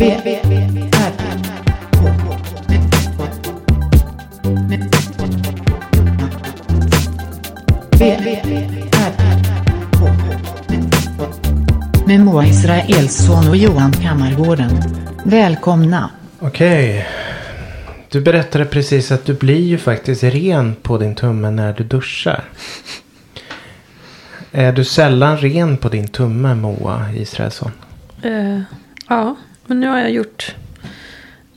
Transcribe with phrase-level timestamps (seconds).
[0.00, 1.24] V, V, V, R, K.
[7.98, 9.12] V, V, V, R,
[9.98, 10.10] K.
[12.06, 14.70] Med Moa Israelsson och Johan Kammargården.
[15.24, 16.10] Välkomna.
[16.38, 17.06] Okej.
[18.08, 22.44] Du berättade precis att du blir ju faktiskt ren på din tumme när du duschar.
[24.52, 27.72] Är du sällan ren på din tumme Moa Israelsson?
[28.22, 28.60] Eh,
[29.08, 29.36] ja,
[29.70, 30.54] men nu har jag gjort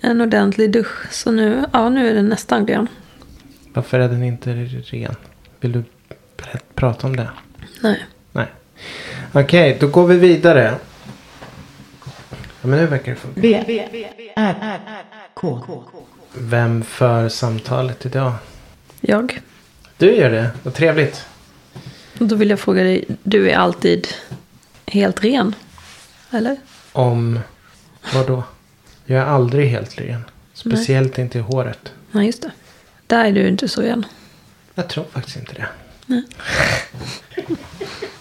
[0.02, 1.12] en ordentlig dusch.
[1.12, 2.88] Så nu, ja, nu är den nästan ren.
[3.74, 5.16] Varför är den inte ren?
[5.60, 5.84] Vill du
[6.38, 7.30] berätta, prata om det?
[7.82, 8.06] Nej.
[8.32, 8.48] Nej.
[9.32, 10.76] Okej, då går vi vidare.
[12.62, 13.42] Ja, men nu verkar det funka.
[13.42, 14.80] V, V, V, R, R,
[15.34, 15.64] K.
[16.34, 18.34] Vem för samtalet idag?
[19.02, 19.42] Jag.
[19.98, 20.50] Du gör det.
[20.64, 21.26] Vad trevligt.
[22.20, 24.08] Och då vill jag fråga dig, du är alltid
[24.86, 25.56] helt ren?
[26.32, 26.58] Eller?
[26.92, 27.40] Om
[28.14, 28.44] vad då?
[29.06, 30.22] Jag är aldrig helt ren.
[30.54, 31.92] Speciellt inte i håret.
[32.12, 32.52] Nej, just det.
[33.08, 34.06] Där är du inte så ren.
[34.76, 35.68] Jag tror faktiskt inte det.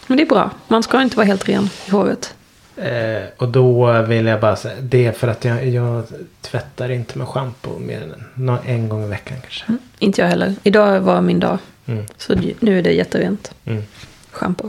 [0.07, 0.51] Men det är bra.
[0.69, 2.35] Man ska inte vara helt ren i håret.
[2.77, 4.75] Eh, och då vill jag bara säga.
[4.81, 6.05] Det är för att jag, jag
[6.41, 9.65] tvättar inte med schampo mer än nå- en gång i veckan kanske.
[9.99, 10.55] Inte jag heller.
[10.63, 11.59] Idag var min dag.
[11.87, 12.05] Mm.
[12.17, 13.53] Så nu är det jätterent.
[13.65, 13.83] Mm.
[14.31, 14.69] Schampo.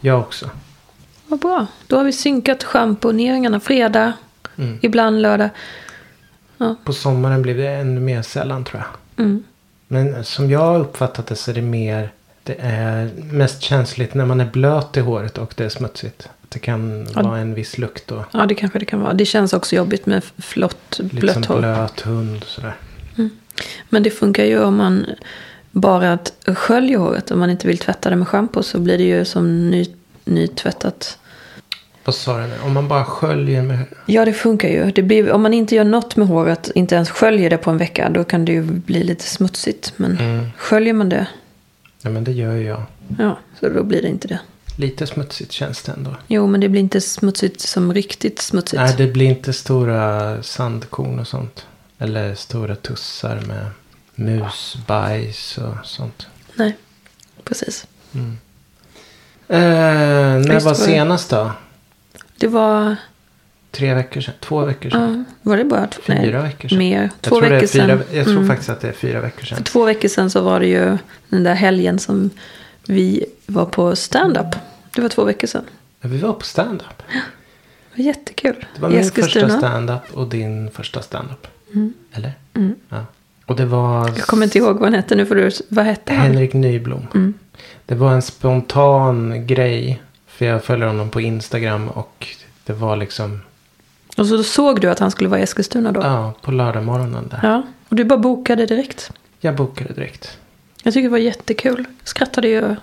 [0.00, 0.50] Jag också.
[1.28, 1.66] Vad bra.
[1.86, 4.12] Då har vi synkat schamponeringarna fredag.
[4.56, 4.78] Mm.
[4.82, 5.48] Ibland lördag.
[6.84, 9.24] På sommaren blir det ännu mer sällan tror jag.
[9.24, 9.42] Mm.
[9.88, 12.10] Men som jag har uppfattat det så är det mer.
[12.42, 16.28] Det är mest känsligt när man är blöt i håret och det är smutsigt.
[16.42, 17.22] Att det kan Ja.
[17.22, 19.12] vara en viss lukt och Ja, det kanske det kan vara.
[19.12, 21.58] Det känns också jobbigt med flott, lite blött som hår.
[21.58, 22.74] blöt hund och sådär.
[23.88, 25.06] Men det funkar ju om man
[25.70, 27.30] bara att sköljer håret.
[27.30, 29.86] Om man inte vill tvätta det med schampo så blir det ju som ny,
[30.26, 31.18] nytvättat.
[32.04, 32.58] Vad sa du?
[32.64, 33.78] Om man bara sköljer med.
[34.06, 34.90] Ja, det funkar ju.
[34.92, 37.78] Det blir, om man inte gör något med håret, inte ens sköljer det på en
[37.78, 39.92] vecka, då kan det ju bli lite smutsigt.
[39.96, 40.46] Men Mm.
[40.58, 41.26] sköljer man det,
[42.02, 42.82] Ja men det gör ju jag.
[43.18, 44.38] ja, så då blir det inte det.
[44.78, 46.16] Lite smutsigt känns det ändå.
[46.26, 48.82] Jo, men det blir inte smutsigt som riktigt smutsigt.
[48.82, 51.66] Nej, det blir inte stora sandkorn och sånt.
[51.98, 53.66] Eller stora tussar med
[54.14, 56.26] musbajs och sånt.
[56.54, 56.76] Nej,
[57.44, 57.86] precis.
[59.48, 61.50] Eh, när var det- senast då?
[62.38, 62.96] Det var,
[63.70, 64.34] Tre veckor sedan?
[64.40, 65.24] Två veckor sedan?
[65.28, 66.78] ja, var det bara två, Fyra veckor sedan?
[66.78, 67.10] mer?
[67.20, 68.02] Två veckor fyra, sedan.
[68.12, 68.48] jag tror Mm.
[68.48, 69.56] faktiskt att det är fyra veckor sedan.
[69.56, 70.98] För två veckor sedan så var det ju
[71.28, 72.30] den där helgen som
[72.86, 74.56] vi var på stand-up.
[74.94, 75.64] Det var två veckor sedan.
[76.00, 77.02] Ja, vi var på stand-up.
[77.94, 78.66] Det var jättekul.
[78.74, 81.46] Det var min första stand-up och din första stand-up.
[82.12, 82.32] Eller?
[82.54, 82.74] Mm.
[82.88, 83.04] Ja.
[83.46, 85.26] Och det var Jag kommer inte ihåg vad han hette nu.
[85.26, 86.22] För du, vad hette han?
[86.26, 87.34] Henrik Nyblom.
[87.86, 90.02] Det var en spontan grej.
[90.26, 92.26] För jag följer honom på Instagram och
[92.64, 93.40] det var liksom
[94.16, 96.00] Och så såg du att han skulle vara i Eskilstuna då?
[96.00, 96.06] Ja.
[96.06, 97.62] ja, på lördagmorgonen där.
[97.88, 99.12] Och du bara bokade direkt.
[99.40, 100.38] Jag bokade direkt.
[100.82, 101.84] Jag tycker det var jättekul.
[102.04, 102.76] Skrattade ju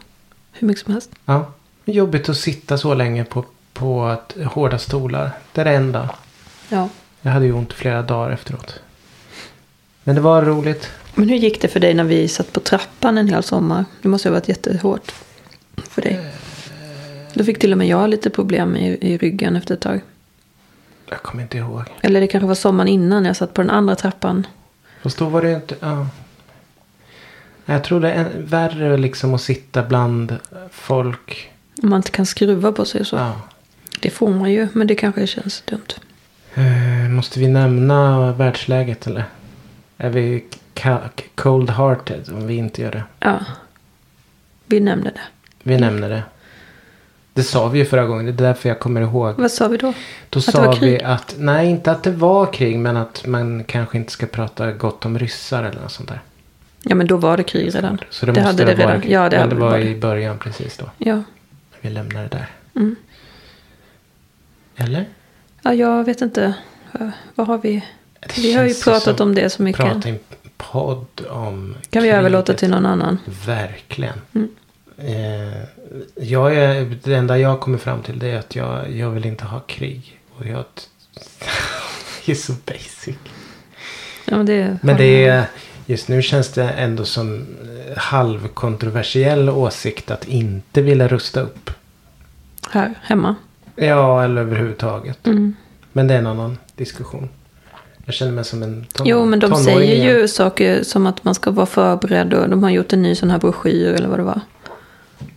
[0.52, 1.12] hur mycket som helst.
[1.26, 1.52] Ja.
[1.86, 5.32] Jobbigt att sitta så länge på, på ett, hårda stolar.
[5.54, 6.10] Det är det enda.
[6.70, 6.90] Ja.
[7.22, 8.80] Jag hade ju ont flera dagar efteråt.
[10.04, 10.90] Men det var roligt.
[11.16, 13.86] Men hur gick det för dig när vi satt på trappan en hel sommar?
[14.02, 15.12] Det måste ha varit jättehårt
[15.76, 16.20] för dig.
[17.34, 20.02] Då fick till och med jag lite problem i, i ryggen efter ett tag.
[21.10, 21.84] Jag kommer inte ihåg.
[22.02, 24.48] Eller det kanske var sommaren innan jag satt på den andra trappan.
[25.02, 25.76] Fast då var det inte...
[25.80, 26.08] Ja.
[27.66, 30.38] Jag tror det är värre liksom att sitta bland
[30.72, 31.52] folk.
[31.84, 33.16] Om man inte kan skruva på sig så.
[33.16, 33.42] Ja.
[34.00, 35.88] Det får man ju, men det kanske känns dumt.
[36.54, 39.24] Eh, måste vi nämna världsläget eller?
[39.98, 40.44] Är vi
[41.36, 43.04] cold-hearted om vi inte gör det?
[43.20, 43.40] Ja.
[44.66, 45.22] Vi nämnde det.
[45.64, 46.24] Vi nämner det.
[47.34, 48.26] Det sa vi ju förra gången.
[48.26, 49.36] Det är därför jag kommer ihåg.
[49.38, 49.94] Vad sa vi då?
[50.30, 53.64] Då det sa var vi att, nej inte att det var krig, men att man
[53.64, 56.22] kanske inte ska prata gott om ryssar eller något sånt där.
[56.84, 58.00] Ja, men då var det krig redan.
[58.10, 58.88] Så det, Det hade ha det redan.
[58.92, 59.12] varit krig.
[59.14, 59.84] Ja, det men det var var det.
[59.90, 60.90] i början precis då.
[60.98, 61.24] Ja.
[61.82, 62.48] Vi lämnar det där.
[62.76, 62.96] Mm.
[64.76, 65.06] Eller?
[65.62, 66.54] ja, jag vet inte.
[67.36, 67.86] Vad har vi?
[68.20, 69.86] Det Vi har ju pratat om det så mycket.
[69.86, 70.10] Prata
[70.72, 72.60] podd om Kan vi överlåta kriget.
[72.60, 73.18] till någon annan?
[73.46, 74.22] Verkligen.
[74.34, 74.50] Mm.
[74.98, 75.64] Eh,
[76.16, 79.46] jag är, det enda jag kommer fram till det är att jag, jag vill inte
[79.46, 80.20] ha krig.
[80.38, 80.66] Och jag
[82.26, 83.16] det är så basic.
[84.26, 85.46] Ja, men det, Men det är,
[85.86, 91.70] just nu känns det ändå som eh, halvkontroversiell åsikt att inte vilja rusta upp.
[92.72, 93.36] Här, hemma.
[93.76, 95.28] Ja, eller överhuvudtaget.
[95.28, 95.56] Mm.
[95.92, 97.30] Men det är en annan diskussion.
[98.06, 100.06] Jag känner mig som en ton- Jo, men de tonåring säger igen.
[100.22, 102.34] ju saker som att man ska vara förberedd.
[102.34, 104.42] Och de har gjort en ny sån här broschyr eller vad det var.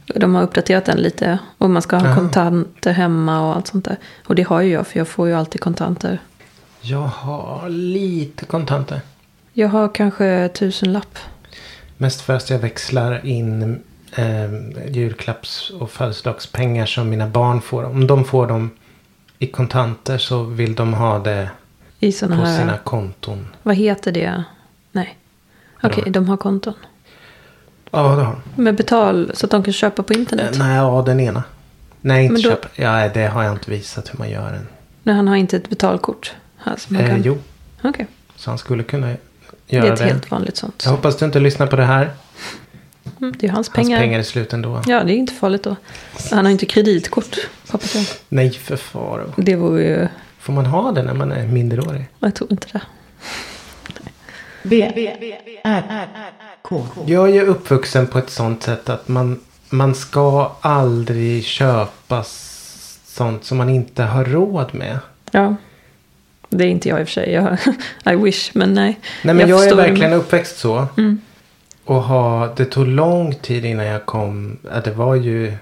[0.06, 1.38] De har uppdaterat den lite.
[1.58, 2.14] Och man ska ha Jaha.
[2.16, 3.96] kontanter hemma och allt sånt där.
[4.26, 6.18] Och det har ju jag, för jag får ju alltid kontanter.
[6.80, 9.00] Jag har lite kontanter.
[9.52, 11.18] Jag har kanske tusenlapp.
[11.96, 13.80] Mest för att jag växlar in
[14.14, 14.52] eh,
[14.90, 17.84] julklapps och födelsedagspengar som mina barn får.
[17.84, 18.70] Om de får dem
[19.38, 21.50] i kontanter så vill de ha det
[22.06, 22.58] I såna på här...
[22.58, 23.46] sina konton.
[23.62, 24.44] Vad heter det?
[24.92, 25.18] Nej.
[25.82, 26.10] Okej, Vadå?
[26.10, 26.74] de har konton.
[27.90, 28.62] Ja, det har de.
[28.62, 30.52] Med betal så att de kan köpa på internet.
[30.52, 31.42] Eh, Nej, ja, den ena.
[32.00, 32.68] Nej, inte Men då- köpa.
[32.74, 34.66] Ja, det har jag inte visat hur man gör än.
[35.02, 36.34] Nej, han har inte ett betalkort.
[36.56, 37.22] Här, som man Eh, kan...
[37.22, 37.38] jo,
[37.82, 38.06] Okej,
[38.36, 39.16] så han skulle kunna det
[39.66, 39.92] göra är det.
[40.04, 40.82] ett helt vanligt sånt.
[40.84, 42.10] Jag hoppas du inte lyssnar på det här.
[43.20, 43.98] Mm, det är hans Hans pengar.
[43.98, 44.82] pengar är slut ändå.
[44.86, 45.76] Ja, det är inte farligt då.
[46.30, 47.36] Han har inte kreditkort,
[47.72, 47.80] jag.
[48.28, 49.32] Nej, för faro.
[49.36, 50.08] Det vore ju...
[50.46, 52.06] Får man ha det när man är minderårig?
[52.18, 52.80] Jag tror inte det.
[54.62, 54.92] V,
[55.64, 56.08] R,
[56.62, 56.86] K.
[57.06, 62.24] Jag är ju uppvuxen på ett sånt sätt att man, man ska aldrig köpa
[63.04, 64.98] sånt som man inte har råd med.
[65.30, 65.54] Ja.
[66.48, 67.32] Det är inte jag i och för sig.
[67.32, 67.58] Jag,
[68.14, 69.00] I wish, men nej.
[69.24, 69.76] Nej men jag, är förstår.
[69.76, 70.86] verkligen uppväxt så.
[70.96, 71.20] Mm.
[71.84, 74.58] Och ha, det tog lång tid innan jag kom.
[74.70, 75.52] Att det var ju.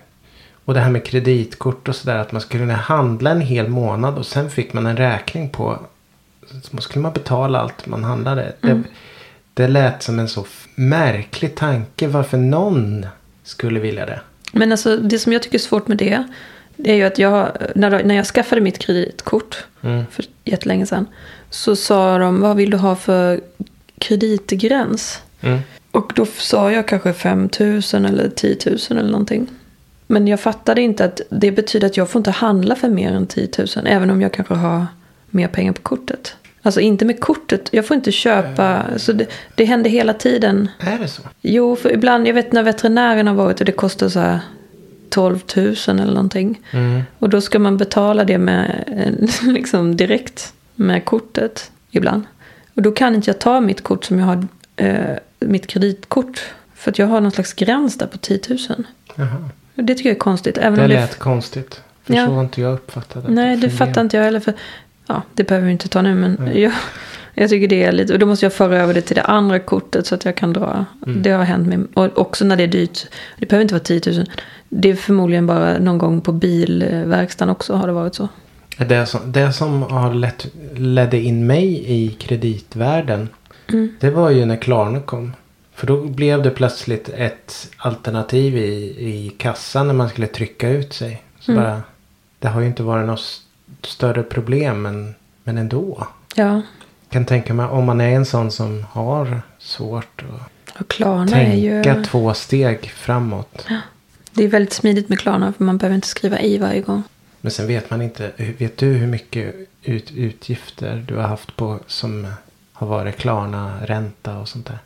[0.64, 2.16] Och det här med kreditkort och sådär.
[2.16, 4.18] Att man skulle kunna handla en hel månad.
[4.18, 5.78] Och sen fick man en räkning på.
[6.62, 8.52] Så skulle man betala allt man handlade.
[8.62, 8.82] Mm.
[9.54, 12.06] Det, det lät som en så märklig tanke.
[12.06, 13.06] Varför någon
[13.42, 14.20] skulle vilja det.
[14.52, 16.24] Men alltså, det som jag tycker är svårt med det.
[16.76, 20.04] Det är ju att jag, när, när jag skaffade mitt kreditkort Mm.
[20.10, 21.06] för jättelänge sedan.
[21.50, 23.40] Så sa de, vad vill du ha för
[23.98, 25.22] kreditgräns?
[25.40, 25.58] Mm.
[25.90, 29.48] Och då sa jag kanske 5 000 eller 10 000 eller någonting.
[30.06, 33.26] Men jag fattade inte att det betyder att jag får inte handla för mer än
[33.26, 33.66] 10 000.
[33.86, 34.86] Även om jag kanske har
[35.30, 36.36] mer pengar på kortet.
[36.62, 37.68] Alltså inte med kortet.
[37.72, 38.82] Jag får inte köpa.
[38.96, 40.68] Så det, det händer hela tiden.
[40.78, 41.22] Är det så?
[41.40, 42.28] Jo, för ibland.
[42.28, 44.40] Jag vet när veterinären har varit och det kostar så här
[45.08, 46.60] 12 000 eller någonting.
[46.70, 47.02] Mm.
[47.18, 52.22] Och då ska man betala det med, eh, liksom direkt med kortet ibland.
[52.74, 54.46] Och då kan inte jag ta mitt kort som jag har,
[54.76, 56.44] eh, mitt kreditkort.
[56.74, 58.58] För att jag har någon slags gräns där på 10 000.
[59.14, 59.50] Jaha.
[59.74, 60.58] Det tycker jag är konstigt.
[60.58, 61.80] Även Det om det, lät konstigt.
[62.04, 62.26] För Ja.
[62.26, 63.30] så har inte jag uppfattat det.
[63.32, 64.40] nej, det fattar inte jag heller.
[64.40, 64.54] För,
[65.06, 66.14] ja, det behöver vi inte ta nu.
[66.14, 66.72] Men jag,
[67.34, 68.12] jag tycker det är lite...
[68.12, 70.52] Och då måste jag föra över det till det andra kortet så att jag kan
[70.52, 70.84] dra.
[71.06, 71.22] Mm.
[71.22, 71.78] Det har hänt mig.
[71.94, 73.06] Och också när det är dyrt.
[73.38, 74.26] Det behöver inte vara 10 000.
[74.68, 78.28] Det är förmodligen bara någon gång på bilverkstaden också har det varit så.
[78.78, 83.28] Det som, det som har lett, ledde in mig i kreditvärlden.
[83.72, 83.94] Mm.
[84.00, 85.32] Det var ju när Klarna kom.
[85.74, 88.60] För då blev det plötsligt ett alternativ i,
[89.08, 91.22] i kassan när man skulle trycka ut sig.
[91.40, 91.64] Så Mm.
[91.64, 91.82] bara,
[92.38, 93.44] det har ju inte varit något st-
[93.82, 96.08] större problem men, men ändå.
[96.34, 96.62] Ja,
[97.10, 101.54] kan tänka mig om man är en sån som har svårt att och Klarna är
[101.56, 101.82] ju...
[101.82, 103.66] tänka två steg framåt.
[104.32, 107.02] Det är väldigt smidigt med Klarna för man behöver inte skriva i varje gång.
[107.40, 108.30] Men sen vet man inte.
[108.58, 112.26] Vet du hur mycket ut, utgifter du har haft på som
[112.72, 114.78] har varit Klarna, ränta och sånt där?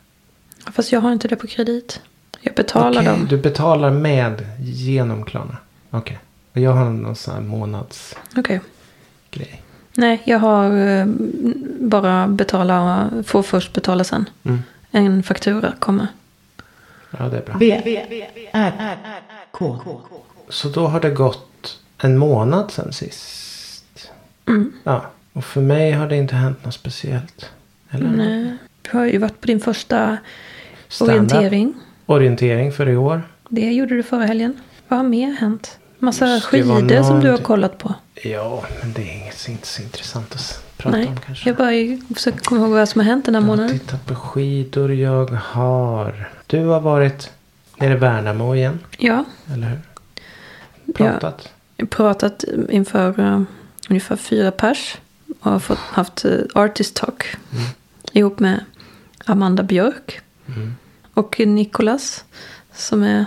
[0.72, 2.00] Fast jag har inte det på kredit.
[2.40, 3.26] Jag betalar Okej, dem.
[3.30, 5.56] Du betalar med genom Klarna?
[5.90, 6.18] Okej.
[6.52, 8.60] Och jag har någon sån här månadsgrej.
[9.30, 9.62] Okej.
[9.94, 11.06] Nej, jag har eh,
[11.80, 14.24] bara betala, får först betala sen.
[14.44, 14.62] Mm.
[14.90, 16.06] En faktura kommer.
[17.10, 17.56] Ja, det är bra.
[17.58, 18.02] V,
[18.52, 18.96] R,
[19.50, 19.80] K.
[20.48, 24.10] Så då har det gått en månad sen sist.
[24.46, 24.72] Mm.
[24.84, 25.10] Ja.
[25.32, 27.50] Och för mig har det inte hänt något speciellt.
[27.90, 28.08] Eller?
[28.08, 28.56] Nej.
[28.82, 30.18] Du har ju varit på din första.
[31.00, 31.74] Orientering.
[32.06, 33.22] Orientering för i år.
[33.48, 34.56] Det gjorde du förra helgen.
[34.88, 35.78] Vad har mer hänt?
[35.98, 37.94] Massa Måste ju vara skidor som du har kollat på.
[38.22, 41.48] Ja, men det är inget- inte så intressant att prata Nej, om kanske.
[41.48, 43.78] jag bara försöker komma ihåg vad som har hänt den här Jag har månaden.
[43.78, 46.28] tittat på skidor jag har.
[46.46, 47.30] Du har varit
[47.76, 49.78] nere i Värnamo igen, Ja, eller hur?
[50.94, 51.48] Pratat.
[51.76, 53.42] jag pratat inför uh,
[53.90, 54.96] ungefär fyra pers.
[55.40, 57.24] Och har fått, haft uh, artist talk.
[57.52, 57.64] Mm.
[58.12, 58.64] Ihop med
[59.24, 60.20] Amanda Björk.
[60.48, 60.74] Mm.
[61.14, 62.24] Och Nicolas.
[62.72, 63.26] Som är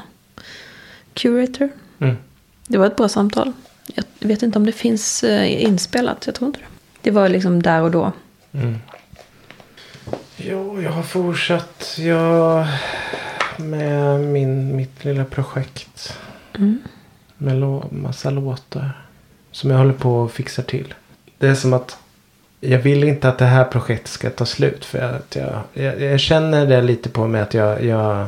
[1.13, 1.69] curator.
[1.99, 2.15] Mm.
[2.67, 3.53] Det var ett bra samtal.
[3.95, 6.25] Jag vet inte om det finns eh, inspelat.
[6.25, 6.65] Jag tror inte det.
[7.01, 8.11] Det var liksom där och då.
[8.51, 8.77] Mm.
[10.37, 12.67] Jo, jag har fortsatt jag,
[13.57, 16.17] med min, mitt lilla projekt.
[16.53, 16.79] Mm.
[17.37, 19.05] Med lå, massa låtar.
[19.51, 20.93] Som jag håller på och fixar till.
[21.37, 21.97] Det är som att
[22.63, 24.85] jag vill inte att det här projektet ska ta slut.
[24.85, 28.27] För att jag, jag, jag känner det lite på mig att jag, jag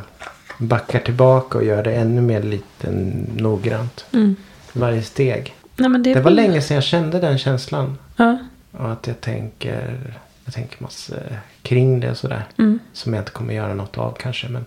[0.57, 2.91] backar tillbaka och gör det ännu mer lite
[3.35, 4.05] noggrant.
[4.13, 4.35] Mm.
[4.73, 5.55] Varje steg.
[5.75, 7.97] Nej, det, Det var länge sedan jag kände den känslan.
[8.15, 8.37] Ja.
[8.71, 9.99] Och att jag tänker,
[10.45, 11.15] jag tänker massa
[11.61, 12.43] kring det och sådär.
[12.57, 12.79] Mm.
[12.93, 14.49] Som jag inte kommer göra något av kanske.
[14.49, 14.65] Men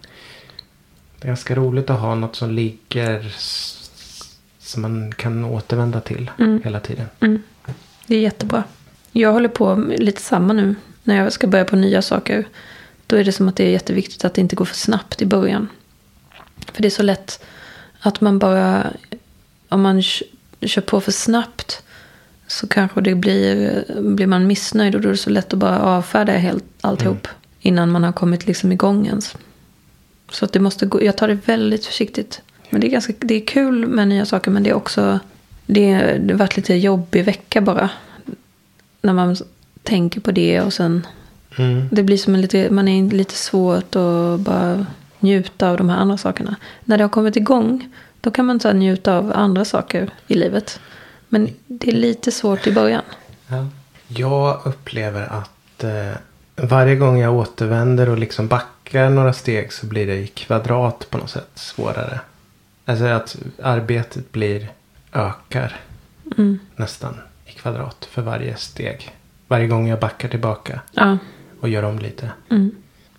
[1.21, 3.35] det är ganska roligt att ha något som ligger
[4.59, 6.61] som man kan återvända till Mm.
[6.65, 7.07] hela tiden.
[7.21, 7.43] Mm.
[8.07, 8.65] Det är jättebra.
[9.21, 10.75] Jag håller på lite samma nu.
[11.03, 12.49] När jag ska börja på nya saker.
[13.07, 15.27] Då är det som att det är jätteviktigt att det inte går för snabbt i
[15.27, 15.69] början.
[16.73, 17.45] För det är så lätt
[18.01, 18.87] att man bara...
[19.69, 21.83] Om man kör på för snabbt
[22.47, 24.95] så kanske det blir, blir man missnöjd.
[24.95, 27.29] Och då är det så lätt att bara avfärda helt, alltihop.
[27.61, 29.37] Innan man har kommit liksom igång ens.
[30.31, 32.43] Så att det måste gå, jag tar det väldigt försiktigt.
[32.71, 35.21] Men det är, ganska, det är kul med nya saker men det är också...
[35.67, 37.91] Det, det har varit lite jobbig vecka bara.
[39.07, 39.37] När man
[39.83, 41.07] tänker på det och sen...
[41.59, 41.89] Mm.
[41.93, 44.87] Det blir som en lite, man är lite svårt att bara
[45.21, 46.57] njuta av de här andra sakerna.
[46.85, 47.89] När det har kommit igång,
[48.21, 50.81] då kan man så njuta av andra saker i livet.
[51.29, 53.03] Men det är lite svårt i början.
[53.49, 53.67] Ja.
[54.09, 56.13] Jag upplever att eh,
[56.57, 61.19] varje gång jag återvänder och liksom backar några steg så blir det i kvadrat på
[61.19, 62.21] något sätt svårare.
[62.85, 64.69] Alltså att arbetet blir
[65.13, 65.81] ökar
[66.39, 66.59] Mm.
[66.77, 67.15] nästan
[67.47, 69.11] i kvadrat för varje steg.
[69.49, 71.19] Varje gång jag backar tillbaka Ja.
[71.61, 72.31] och gör om lite.
[72.51, 72.71] Mm.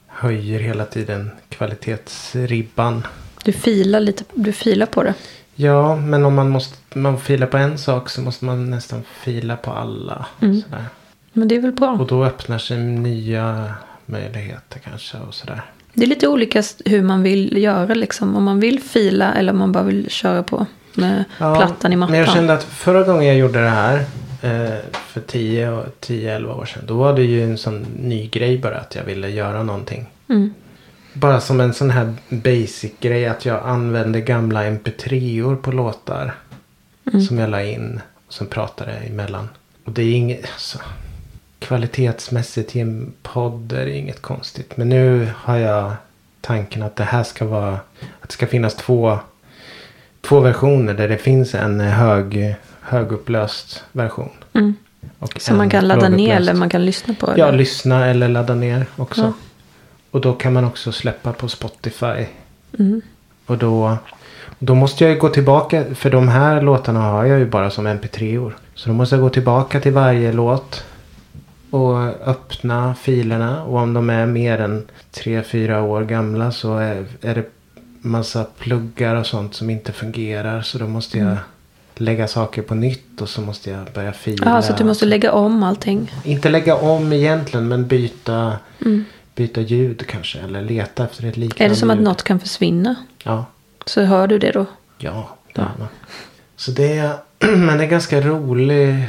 [0.07, 3.07] Höjer hela tiden kvalitetsribban.
[3.43, 5.13] Du filar lite, du filar på det.
[5.55, 9.55] Ja, men om man måste man filar på en sak så måste man nästan fila
[9.57, 10.25] på alla.
[10.41, 10.61] Mm.
[10.61, 10.85] Sådär.
[11.33, 11.91] Men det är väl bra.
[11.91, 13.73] Och då öppnar sig nya
[14.05, 15.61] möjligheter kanske och sådär.
[15.93, 18.35] Det är lite olika hur man vill göra liksom.
[18.35, 20.65] Om man vill fila eller om man bara vill köra på
[20.97, 22.11] med plattan i mattan.
[22.11, 24.05] Men jag kände att förra gången jag gjorde det här.
[24.41, 26.83] Eh, för 10 och 10-11 år sedan.
[26.85, 30.05] Då var det ju en sån ny grej bara att jag ville göra någonting.
[30.29, 30.53] Mm.
[31.13, 36.35] Bara som en sån här basic grej att jag använde gamla mp3or på låtar.
[37.05, 37.21] Mm.
[37.21, 38.01] Som jag la in.
[38.27, 39.49] Och sen pratade emellan.
[39.83, 40.43] Och det är inget...
[40.53, 40.79] Alltså,
[41.59, 44.77] kvalitetsmässigt i en podd är det inget konstigt.
[44.77, 45.93] Men nu har jag
[46.41, 47.73] tanken att det här ska vara...
[48.21, 49.19] Att det ska finnas två,
[50.21, 50.93] två versioner.
[50.93, 54.29] Där det finns en hög, högupplöst version.
[54.53, 54.75] Mm.
[55.37, 57.33] Som man kan ladda ner eller man kan lyssna på.
[57.37, 57.57] Ja, eller?
[57.57, 59.21] lyssna eller ladda ner också.
[59.21, 59.33] Ja.
[60.11, 62.25] Och då kan man också släppa på Spotify.
[62.79, 63.01] Mm.
[63.45, 63.97] Och då,
[64.59, 65.83] då måste jag ju gå tillbaka.
[65.95, 68.53] För de här låtarna har jag ju bara som mp3or.
[68.75, 70.83] Så då måste jag gå tillbaka till varje låt.
[71.69, 71.97] Och
[72.29, 73.63] öppna filerna.
[73.63, 77.45] Och om de är mer än 3-4 år gamla så är, är det
[78.01, 80.61] massa pluggar och sånt som inte fungerar.
[80.61, 81.37] Så då måste jag
[81.95, 83.21] lägga saker på nytt.
[83.21, 84.49] Och så måste jag börja fila.
[84.55, 86.11] Ja, så att du måste lägga om allting.
[86.23, 89.05] Inte lägga om egentligen men byta, Mm.
[89.35, 90.39] byta ljud kanske.
[90.39, 92.03] Eller leta efter ett liknande Är det som att ljud.
[92.03, 92.95] något kan försvinna?
[93.23, 93.45] Ja,
[93.85, 94.65] Så hör du det då?
[94.97, 95.87] ja det är man.
[96.55, 97.17] Så det är,
[97.55, 99.07] men det är ganska rolig,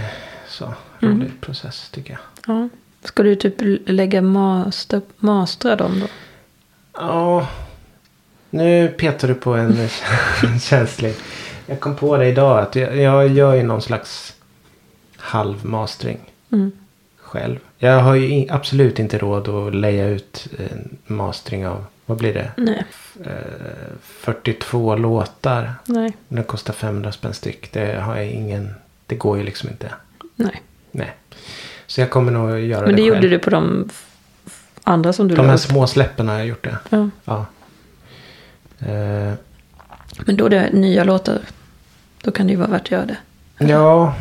[0.49, 0.65] så,
[1.01, 1.33] rolig Mm.
[1.41, 2.21] process tycker jag.
[2.57, 2.69] Ja.
[3.05, 3.55] Ska du typ
[3.87, 6.07] lägga master, mastra dem då?
[6.95, 7.49] Ja,
[8.51, 9.89] nu petar du på en
[10.61, 11.15] känslig.
[11.67, 14.35] Jag kom på det idag att jag, jag gör ju någon slags
[15.17, 16.19] halvmastering
[16.53, 16.73] Mm.
[17.19, 17.59] själv.
[17.79, 22.51] Jag har ju absolut inte råd att leja ut en mastering av, vad blir det?
[22.57, 22.85] Nej.
[23.25, 23.33] Eh,
[24.03, 25.75] 42 låtar.
[25.85, 26.17] Nej.
[26.29, 27.73] Den kostar 500 spänn styck.
[27.73, 28.75] Det har jag ingen.
[29.07, 29.93] Det går ju liksom inte.
[30.37, 30.63] Nej.
[30.91, 31.15] Nej.
[31.87, 33.31] Så jag kommer nog göra Men det det gjorde själv.
[33.31, 33.89] du på de
[34.85, 36.77] andra som du De här små släppen har jag gjort det.
[36.91, 37.09] Ja.
[37.25, 37.47] Ja.
[38.81, 39.33] Eh,
[40.27, 41.39] Men då är det nya låtar.
[42.23, 43.17] Då kan det ju vara värt att göra det.
[43.59, 44.15] ja.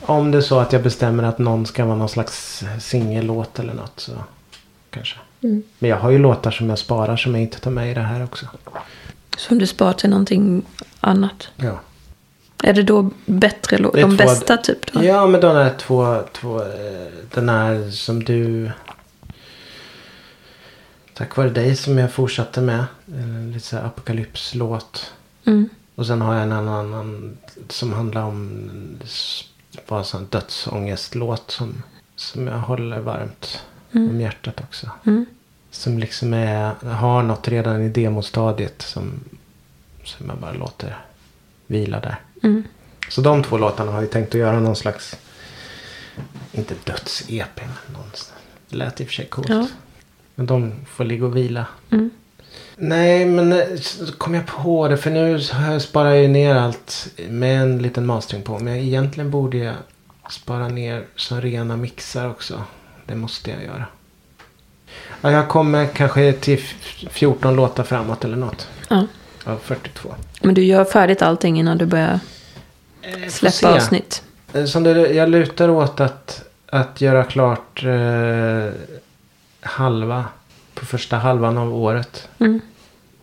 [0.00, 3.74] Om det är så att jag bestämmer att någon ska vara någon slags singellåt eller
[3.74, 4.12] något så
[4.90, 5.16] kanske.
[5.42, 5.62] Mm.
[5.78, 8.00] Men jag har ju låtar som jag sparar som jag inte tar med i det
[8.00, 8.46] här också.
[9.36, 10.62] Som du sparar till någonting
[11.00, 11.48] annat.
[11.56, 11.80] Ja.
[12.62, 13.98] Är det då bättre låtar?
[13.98, 14.92] Är De två- bästa typ?
[14.92, 15.04] Då?
[15.04, 16.66] Ja, men de är två, två eh,
[17.34, 18.70] den här som du
[21.16, 22.84] tack vare dig som jag fortsatte med.
[23.06, 25.12] En lite så här apokalypslåt.
[25.44, 25.68] Mm.
[25.94, 27.36] Och sen har jag en annan
[27.68, 28.70] som handlar om
[29.88, 31.82] bara en sån dödsångestlåt som,
[32.16, 34.90] som jag håller varmt om hjärtat också.
[35.06, 35.26] Mm.
[35.70, 39.20] Som liksom är, har något redan i demostadiet som,
[40.04, 40.98] som jag bara låter
[41.66, 42.20] vila där.
[42.42, 42.64] Mm.
[43.08, 45.16] Så de två låtarna har jag tänkt att göra någon slags,
[46.52, 48.10] inte döds-EP, men någon,
[48.68, 49.48] det lät i och för sig coolt.
[49.48, 49.66] Ja.
[50.38, 51.66] Men de får ligga och vila.
[51.90, 52.10] Mm.
[52.76, 54.96] Nej, men eh, så kom jag på det.
[54.96, 55.40] För nu
[55.80, 58.58] sparar jag ju ner allt med en liten mastering på.
[58.58, 59.74] Men egentligen borde jag
[60.30, 62.62] spara ner som rena mixar också.
[63.06, 63.86] Det måste jag göra.
[65.20, 68.68] Ja, jag kommer kanske till f- 14 låtar framåt eller något.
[68.88, 69.06] Ja.
[69.44, 70.14] Av 42.
[70.42, 72.20] Men du gör färdigt allting innan du börjar
[73.02, 74.22] Eh, släppa avsnitt?
[74.54, 78.72] Eh, Som det, jag lutar åt att, att göra klart eh,
[79.66, 80.24] halva.
[80.74, 82.28] På första halvan av året.
[82.38, 82.60] Mm.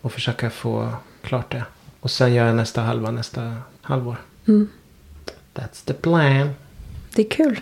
[0.01, 0.89] Och försöka få
[1.21, 1.63] klart det.
[1.99, 4.17] Och sen gör jag nästa halva nästa halvår.
[4.47, 4.69] Mm.
[5.53, 6.49] That's the plan.
[7.15, 7.59] Det är kul.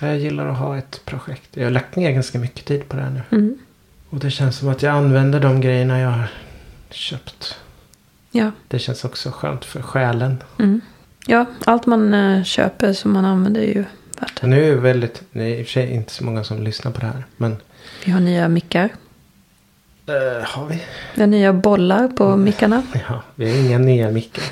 [0.00, 1.56] Jag gillar att ha ett projekt.
[1.56, 3.38] Jag har lagt ner ganska mycket tid på det här nu.
[3.38, 3.58] Mm.
[4.10, 6.28] Och det känns som att jag använder de grejerna jag har
[6.90, 7.58] köpt.
[8.30, 8.50] Ja.
[8.68, 10.42] Det känns också skönt för själen.
[10.58, 10.80] Mm.
[11.26, 13.84] Ja, allt man eh, köper som man använder är ju
[14.20, 14.42] värt.
[14.42, 16.92] Nu är det väldigt, det är i och för sig inte så många som lyssnar
[16.92, 17.24] på det här.
[17.36, 17.56] Men
[18.04, 18.88] Vi har nya mickar.
[20.06, 20.82] eh, har vi?
[21.14, 22.82] Vi har nya bollar på mickarna.
[23.08, 24.44] Ja, vi har inga nya mickar.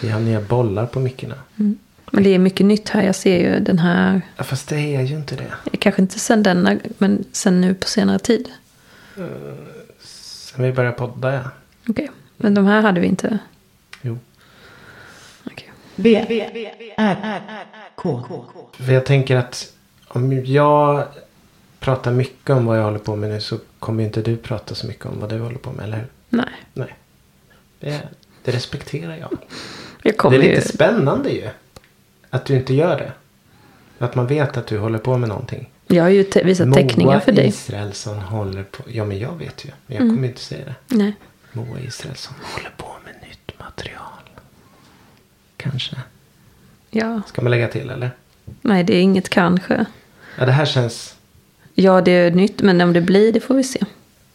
[0.00, 1.34] Vi har nya bollar på mickarna.
[2.14, 3.02] Men det är mycket nytt här.
[3.02, 4.22] Jag ser ju den här.
[4.36, 5.76] Ja, fast det är ju inte det.
[5.78, 8.48] Kanske inte sen denna, men sen nu på senare tid.
[10.04, 11.40] Sen vi började podda ja.
[11.88, 12.10] Okej.
[12.36, 13.38] Men de här hade vi inte.
[16.04, 16.20] Jo.
[16.24, 16.50] Okej.
[16.78, 17.40] V, R,
[17.94, 18.22] K.
[18.72, 19.72] För jag tänker att
[20.08, 21.04] om jag
[21.80, 24.74] pratar mycket om vad jag håller på med nu så kommer ju inte du prata
[24.74, 26.06] så mycket om vad du håller på med, eller hur?
[26.28, 26.44] Nej.
[26.74, 26.94] Nej.
[27.80, 28.00] Det,
[28.44, 29.38] det respekterar jag.
[30.02, 30.54] Jag Det är ju.
[30.54, 31.48] lite spännande ju.
[32.30, 33.12] Att du inte gör det.
[34.04, 35.70] Att man vet att du håller på med någonting.
[35.86, 37.46] Jag har ju te- visat teckningar för dig.
[37.46, 38.82] Israelsson håller på.
[38.86, 39.70] Ja men jag vet ju.
[39.86, 40.16] Men jag Mm.
[40.16, 40.74] kommer inte säga det.
[40.96, 41.12] Nej.
[41.52, 44.02] Moa Israelsson håller på med nytt material.
[45.62, 45.96] Kanske.
[46.90, 47.22] Ja.
[47.26, 48.10] Ska man lägga till eller?
[48.62, 49.84] Nej, det är inget kanske.
[50.38, 51.14] Ja det här känns.
[51.74, 53.80] Ja, det är nytt, men om det blir, det får vi se.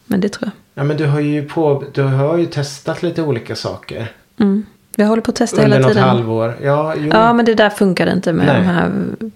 [0.06, 0.82] Men det tror jag.
[0.82, 1.84] Ja men du har ju på.
[1.94, 4.12] Du har ju testat lite olika saker.
[4.40, 4.66] Mm.
[4.96, 6.10] Vi håller på att testa Under hela något tiden.
[6.10, 6.58] halvår.
[6.62, 7.10] Ja, jo.
[7.14, 8.56] Ja, men det där funkade inte med Nej.
[8.56, 8.92] de här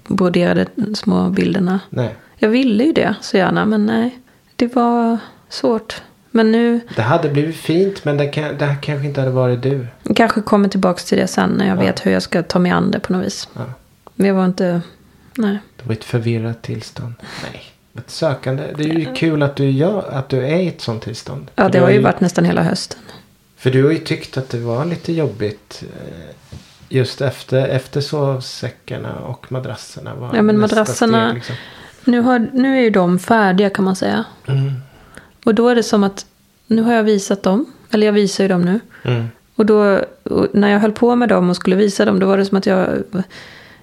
[0.07, 1.79] broderade små bilderna.
[1.89, 2.15] Nej.
[2.37, 4.19] Jag ville ju det så gärna, men nej.
[4.55, 5.17] Det var
[5.49, 6.01] svårt.
[6.31, 9.61] Men nu Det hade blivit fint men det, kan, det här kanske inte hade varit
[9.63, 9.87] du.
[10.15, 11.81] kanske kommer tillbaka till det sen när jag Ja.
[11.81, 13.49] vet hur jag ska ta mig an det på något vis.
[13.53, 13.61] Ja.
[14.15, 14.81] Men jag var inte...
[15.37, 15.57] Nej.
[15.77, 17.13] Det var ett förvirrat tillstånd.
[17.43, 17.61] Nej.
[17.97, 18.63] Ett sökande.
[18.77, 21.51] Det är ju kul att du, gör, att du är i ett sånt tillstånd.
[21.55, 22.99] Ja, För det har ju varit nästan hela hösten.
[23.57, 25.83] För du har ju tyckt att det var lite jobbigt.
[25.83, 26.35] eh,
[26.89, 30.15] Just efter, efter sovsäckarna och madrasserna.
[30.15, 31.55] Var Ja, men madrasserna- steg, liksom.
[32.05, 34.23] Nu, har, nu är ju de färdiga kan man säga.
[34.47, 34.71] Mm.
[35.45, 36.25] Och då är det som att
[36.67, 37.65] nu har jag visat dem.
[37.91, 38.79] Eller jag visar ju dem nu.
[39.03, 39.27] Mm.
[39.55, 42.19] Och då och när jag höll på med dem och skulle visa dem.
[42.19, 42.87] Då var det som att jag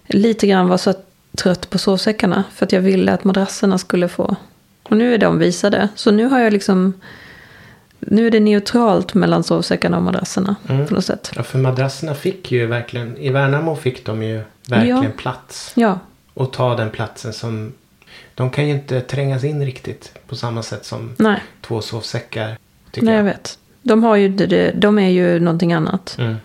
[0.07, 0.95] lite grann var så
[1.37, 2.45] trött på sovsäckarna.
[2.55, 4.37] För att jag ville att madrasserna skulle få.
[4.83, 5.89] Och nu är de visade.
[5.95, 6.93] Så nu har jag liksom.
[8.01, 10.57] Nu är det neutralt mellan sovsäckarna och madrasserna.
[10.69, 10.87] Mm.
[10.87, 11.33] På något sätt.
[11.37, 13.17] Ja, för madrasserna fick ju verkligen.
[13.17, 15.11] I Värnamo fick de ju verkligen Ja.
[15.17, 15.73] plats.
[15.75, 15.99] Ja,
[16.35, 17.73] Och ta den platsen som.
[18.35, 20.13] De kan ju inte trängas in riktigt.
[20.29, 21.43] På samma sätt som nej.
[21.61, 22.47] två sovsäckar.
[22.47, 23.25] Nej, jag jag.
[23.25, 23.59] vet.
[23.83, 24.29] De, har ju,
[24.75, 26.17] de är ju någonting annat.
[26.19, 26.37] Mm.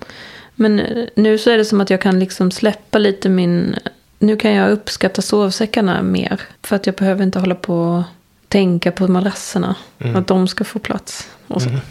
[0.55, 3.75] Men eh, nu så är det som att jag kan liksom släppa lite min...
[4.19, 6.41] Nu kan jag uppskatta sovsäckarna mer.
[6.61, 8.03] För att jag behöver inte hålla på och
[8.47, 9.75] tänka på madrasserna.
[9.99, 10.15] Mm.
[10.15, 11.29] Att de ska få plats.
[11.47, 11.69] Och så.
[11.69, 11.81] Mm.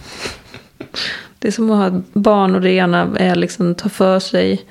[1.38, 4.64] Det är som att ha ett barn och det ena är liksom ta för sig.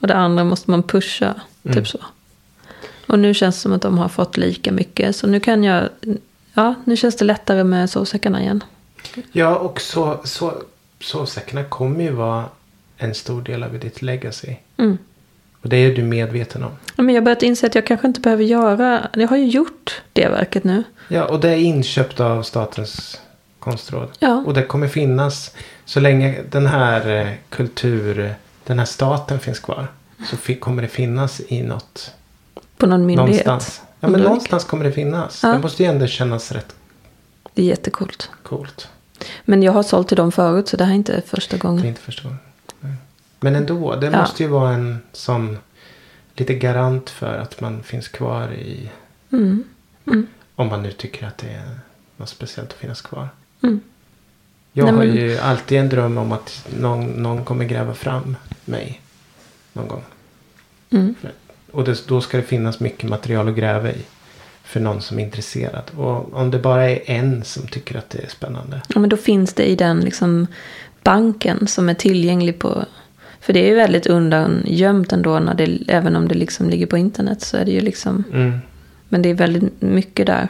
[0.00, 1.34] Och det andra måste man pusha.
[1.64, 1.76] Mm.
[1.76, 1.98] Typ så.
[3.06, 5.16] Och nu känns det som att de har fått lika mycket.
[5.16, 5.88] Så nu kan jag...
[6.54, 8.64] Ja, nu känns det lättare med sovsäckarna igen.
[9.32, 10.62] Ja, och så, så,
[11.00, 12.44] sovsäckarna kommer ju vara
[12.96, 14.56] en stor del av ditt legacy.
[14.76, 14.98] Mm.
[15.62, 16.70] Och det är du medveten om.
[16.96, 19.08] Ja, Men jag har börjat inse att jag kanske inte behöver göra...
[19.12, 20.82] Jag har ju gjort det verket nu.
[21.08, 23.20] Ja, och det är inköpt av Statens
[23.58, 24.08] konstråd.
[24.18, 24.42] Ja.
[24.46, 29.88] Och det kommer finnas så länge den här eh, kultur, den här staten finns kvar.
[30.30, 32.12] Så kommer det finnas i något.
[32.76, 33.46] På någon myndighet.
[33.46, 33.82] Någonstans.
[34.00, 35.42] Ja, men någonstans kommer det finnas.
[35.42, 35.52] Ja.
[35.52, 36.74] Det måste ju ändå kännas rätt
[37.54, 38.30] Det är jättekult.
[38.42, 38.88] coolt.
[39.44, 41.62] Men jag har sålt till dem förut så det här är inte första Det är
[41.68, 41.84] gången.
[41.84, 42.28] inte förstå.
[42.80, 42.92] Nej.
[43.40, 44.20] Men ändå, det Ja.
[44.20, 45.58] måste ju vara en sån
[46.34, 48.90] lite garant för att man finns kvar i.
[49.32, 49.64] Mm.
[50.06, 50.26] Mm.
[50.54, 51.78] Om man nu tycker att det är
[52.16, 53.28] något speciellt att finnas kvar.
[53.62, 53.80] Mm.
[54.72, 58.36] Jag Nej, har men- ju alltid en dröm om att någon, någon kommer gräva fram
[58.64, 59.00] mig.
[59.72, 60.02] Någon gång.
[61.76, 63.98] Och det, då ska det finnas mycket material att gräva i.
[64.62, 65.90] För någon som är intresserad.
[65.96, 68.82] Och om det bara är en som tycker att det är spännande.
[68.94, 70.46] Ja, men då finns det i den liksom
[71.02, 72.84] banken som är tillgänglig på...
[73.40, 76.96] För det är ju väldigt undangömt ändå, när det, även om det liksom ligger på
[76.96, 77.42] internet.
[77.42, 78.24] så är det ju liksom...
[78.32, 78.58] Mm.
[79.08, 80.48] Men det är väldigt mycket där.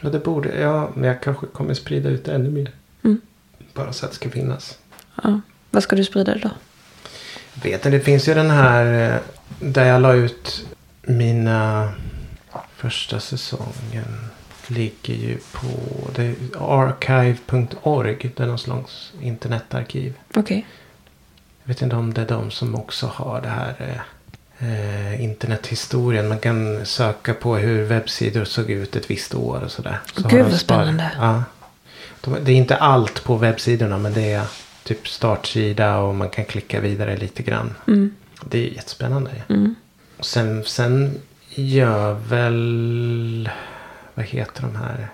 [0.00, 0.60] Ja, det borde.
[0.60, 2.70] Ja, men jag kanske kommer sprida ut det ännu mer.
[3.04, 3.20] Mm.
[3.74, 4.78] Bara så att det ska finnas.
[5.22, 5.40] Ja.
[5.70, 6.50] Vad ska du sprida det då?
[7.54, 9.20] Jag vet inte, det finns ju den här eh,
[9.60, 10.66] där jag la ut
[11.02, 11.92] mina
[12.76, 14.28] första säsongen.
[14.66, 15.68] Ligger ju på
[16.58, 18.32] archive.org.
[18.36, 20.14] Det är någon slags internetarkiv.
[20.34, 20.66] Okej.
[21.62, 26.28] Jag vet inte om det är de som också har det här eh, eh, internethistorien.
[26.28, 29.98] Man kan söka på hur webbsidor såg ut ett visst år och sådär.
[30.14, 31.10] Så Gud, vad spännande.
[31.18, 31.44] Ja.
[32.20, 34.46] De, det är inte allt på webbsidorna men det är
[34.84, 37.74] typ startsida och man kan klicka vidare lite grann.
[37.86, 38.14] Mm.
[38.50, 39.30] Det är jättespännande.
[39.48, 39.74] Mm.
[40.18, 43.50] Och sen, sen gör väl...
[44.14, 45.08] Vad heter de här?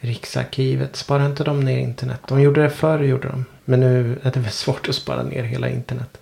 [0.00, 0.96] Riksarkivet.
[0.96, 2.20] Sparar inte de ner internet?
[2.28, 3.44] De gjorde det förr, gjorde de.
[3.64, 6.18] Men nu är det väl svårt att spara ner hela internet.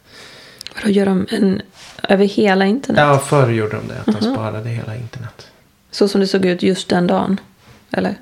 [0.75, 1.63] Vadå, gör de en
[2.09, 3.01] över hela internet?
[3.01, 4.01] Ja, förr gjorde de det.
[4.01, 5.47] Att de sparade hela internet.
[5.91, 7.41] Så som det såg ut just den dagen?
[7.91, 8.15] Eller?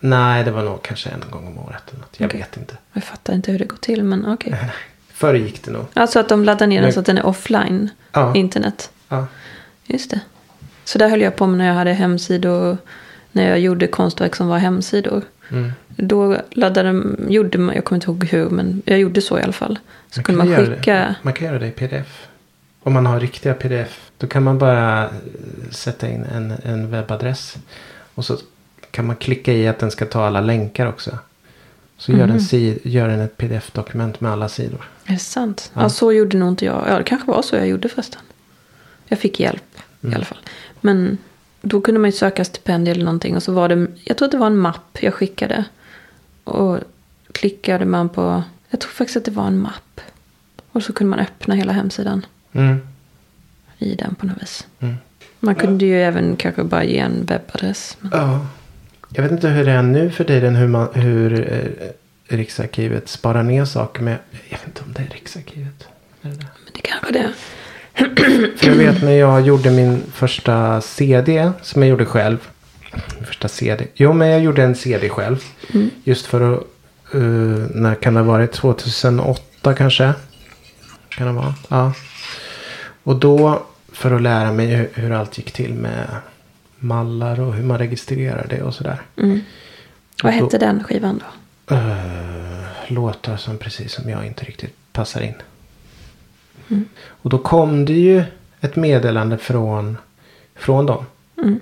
[0.00, 1.82] Nej, det var nog kanske en gång om året.
[1.88, 2.14] Eller något.
[2.20, 2.40] Jag Okej.
[2.40, 2.76] vet inte.
[2.92, 4.70] Jag fattar inte hur det går till, men okej.
[5.14, 5.84] Förr gick det nog.
[5.94, 8.34] Alltså att de laddar ner den Men- så att den är offline, Ja.
[8.34, 8.90] internet.
[9.08, 9.26] ja.
[9.86, 10.20] Just det.
[10.84, 12.78] Så där höll jag på med när jag hade hemsidor,
[13.32, 15.22] när jag gjorde konstverk som var hemsidor.
[15.50, 15.72] Mm.
[15.88, 19.52] Då laddade, gjorde man, jag kommer inte ihåg hur, men jag gjorde så i alla
[19.52, 19.78] fall.
[20.10, 22.26] Så Man kunde man skicka, Man kan göra det i pdf.
[22.82, 24.10] Om man har riktiga pdf.
[24.18, 25.10] Då kan man bara
[25.70, 27.56] sätta in en, en webbadress.
[28.14, 28.36] Och så
[28.90, 31.18] kan man klicka i att den ska ta alla länkar också.
[32.02, 32.40] Så gör, den, Mhm.
[32.40, 34.88] si, gör den ett pdf-dokument med alla sidor.
[35.06, 35.70] är det sant?
[35.74, 35.82] Ja.
[35.82, 35.88] Ja.
[35.88, 36.84] så gjorde nog inte jag.
[36.88, 38.20] Ja, det kanske var så jag gjorde förresten.
[39.06, 39.62] Jag fick hjälp
[40.02, 40.12] Mm.
[40.12, 40.38] i alla fall.
[40.80, 41.18] Men
[41.62, 43.36] då kunde man ju söka stipendier eller någonting.
[43.36, 45.64] Och så var det, jag tror att det var en mapp jag skickade.
[46.44, 46.78] Och
[47.32, 50.00] klickade man på, jag tror faktiskt att det var en mapp.
[50.72, 52.80] Och så kunde man öppna hela hemsidan Mm.
[53.78, 54.66] i den på något vis.
[54.80, 54.94] Mm.
[55.40, 57.96] Man kunde ju även kanske bara ge en webbadress.
[58.00, 58.10] Men...
[58.14, 58.46] Ja.
[59.14, 60.56] Jag vet inte hur det är nu för tiden.
[60.56, 64.02] Hur, man, hur eh, Riksarkivet sparar ner saker.
[64.02, 65.86] Men jag vet inte om det är Riksarkivet.
[66.22, 66.46] Är det det?
[66.64, 67.32] Men det kanske det är.
[68.56, 71.52] För jag vet när jag gjorde min första CD.
[71.62, 72.48] Som jag gjorde själv.
[73.16, 73.86] Min första CD.
[73.94, 75.44] Jo men jag gjorde en CD själv.
[75.74, 75.90] Mm.
[76.04, 76.62] Just för att.
[77.14, 78.52] Uh, när kan det ha varit?
[78.52, 80.12] 2008 kanske.
[81.08, 81.54] Kan det vara.
[81.68, 81.92] Ja.
[83.02, 83.66] Och då.
[83.92, 86.06] För att lära mig hur, hur allt gick till med
[86.82, 89.02] mallar och hur man registrerar det och sådär.
[89.16, 89.40] Mm.
[90.22, 91.74] Vad hette den skivan då?
[91.74, 95.34] Eh, låtar som precis som jag inte riktigt passar in.
[96.68, 96.84] Mm.
[97.06, 98.24] Och då kom det ju
[98.60, 99.96] ett meddelande från,
[100.54, 101.04] från dem.
[101.38, 101.60] Mm.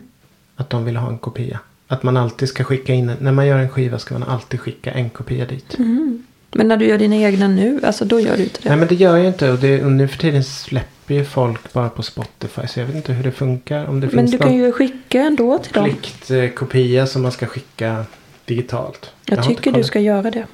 [0.56, 1.60] Att de vill ha en kopia.
[1.86, 4.90] Att man alltid ska skicka in, när man gör en skiva ska man alltid skicka
[4.90, 5.78] en kopia dit.
[5.78, 6.24] Mm.
[6.52, 8.68] Men när du gör dina egna nu, alltså då gör du inte det.
[8.68, 11.88] Nej men det gör jag inte och, det, nu för tiden släpper ju folk bara
[11.88, 12.66] på Spotify.
[12.66, 13.86] Så jag vet inte hur det funkar.
[13.86, 15.84] Om det Men finns du kan ju skicka ändå till dem.
[15.84, 18.04] pliktkopia som man ska skicka
[18.44, 19.12] digitalt.
[19.24, 20.46] Jag inte tycker du ska göra det.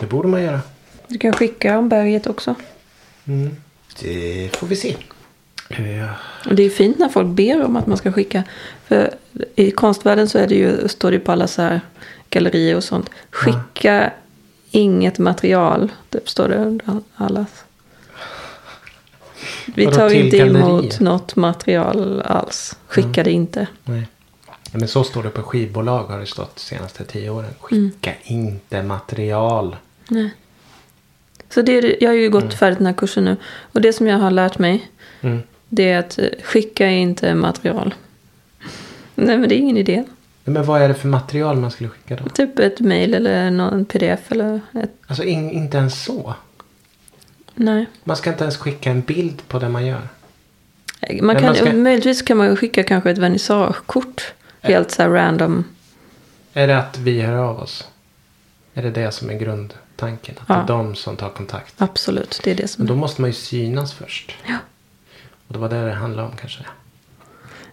[0.00, 0.60] Det borde man göra.
[1.08, 2.54] Du kan skicka om berget också.
[3.24, 3.56] Mm.
[4.00, 4.96] Det får vi se.
[5.68, 6.08] Ja.
[6.50, 8.44] Det är fint när folk ber om att man ska skicka.
[8.86, 9.14] För
[9.54, 11.80] i konstvärlden så är det ju, står det på alla så här
[12.30, 13.10] gallerier och sånt.
[13.30, 14.12] Skicka
[14.70, 15.92] inget material.
[16.08, 17.64] Det står det under allas.
[19.74, 20.68] Vi Vadå, tar inte gallerier?
[20.68, 22.76] emot något material alls.
[22.86, 23.66] Skicka det inte.
[23.84, 24.06] Nej.
[24.46, 27.50] Ja, men så står det på skivbolag har det stått de senaste tio åren.
[27.60, 29.76] Skicka inte material.
[30.08, 30.34] Nej.
[31.48, 33.36] Så det, jag har ju gått färdigt den här kursen nu.
[33.72, 34.90] Och det som jag har lärt mig.
[35.20, 35.42] Mm.
[35.68, 37.94] Det är att eh, skicka inte material.
[39.14, 40.04] Nej men det är ingen idé.
[40.44, 42.28] Men vad är det för material man skulle skicka då?
[42.28, 44.90] Typ ett mail eller någon pdf eller ett...
[45.06, 46.34] Alltså in, inte ens så.
[47.60, 47.86] Nej.
[48.04, 50.08] Man ska inte ens skicka en bild på det man gör.
[51.00, 54.32] Man Men kan, man ska- Möjligtvis kan man skicka kanske ett vernissagekort.
[54.60, 55.64] Helt så här random.
[56.52, 57.88] Är det att vi hör av oss?
[58.74, 60.34] Är det det som är grundtanken?
[60.40, 60.62] Att det Ja.
[60.62, 61.74] är de som tar kontakt?
[61.78, 64.34] Absolut, det är det som Men då måste man ju synas först.
[64.46, 64.56] Ja.
[65.46, 66.60] Och det var det det handlade om kanske.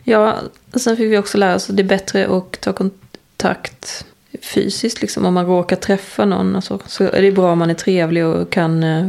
[0.04, 0.36] Ja,
[0.73, 4.06] och sen fick vi också lära oss att det är bättre att ta kontakt
[4.41, 5.01] fysiskt.
[5.01, 5.25] Liksom.
[5.25, 8.49] Om man råkar träffa någon och så, är det bra om man är trevlig och
[8.49, 9.07] kan eh,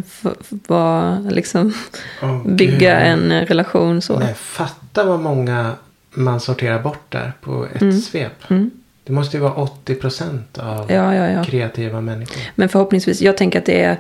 [0.49, 1.75] vara, liksom,
[2.23, 3.09] Åh, bygga Gud.
[3.09, 4.03] en eh, relation.
[4.03, 4.19] Så.
[4.19, 5.73] Nej, fatta vad många
[6.11, 7.99] man sorterar bort där på ett Mm.
[8.01, 8.51] svep.
[8.51, 8.71] Mm.
[9.05, 9.53] Det måste ju vara
[9.85, 11.45] 80% av Ja, ja, ja.
[11.45, 12.43] kreativa människor.
[12.55, 13.97] Men förhoppningsvis, jag tänker att det är,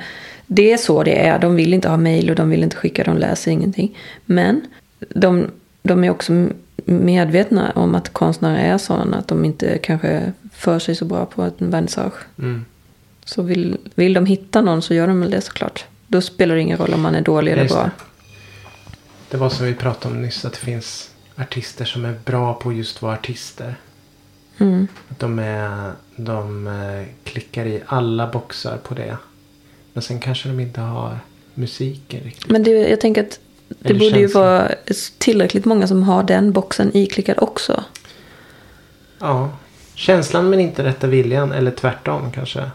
[0.46, 1.38] det är så det är.
[1.38, 3.98] De vill inte ha mejl och de vill inte skicka, de läser ingenting.
[4.24, 4.60] Men
[5.08, 5.46] de,
[5.88, 6.48] de är också
[6.84, 11.42] medvetna om att konstnärer är sådana att de inte kanske för sig så bra på
[11.42, 12.14] en vernissage.
[12.38, 12.64] Mm.
[13.24, 15.84] Så vill, vill de hitta någon så gör de väl det såklart.
[16.06, 17.82] Då spelar det ingen roll om man är dålig eller bra.
[17.82, 17.90] det.
[19.30, 20.44] Det var som vi pratade om nyss.
[20.44, 23.74] Att det finns artister som är bra på just att vara artister.
[24.58, 24.88] Mm.
[25.08, 29.16] Att de, är, de eh, klickar i alla boxar på det.
[29.92, 31.18] Men sen kanske de inte har
[31.54, 32.50] musiken riktigt.
[32.50, 34.44] Men det, jag tänker att det borde ju känslan.
[34.44, 34.70] vara
[35.18, 37.84] tillräckligt många som har den boxen iklickad också.
[39.18, 39.50] Ja.
[39.94, 41.52] Känslan men inte rätta viljan.
[41.52, 42.70] Eller tvärtom kanske.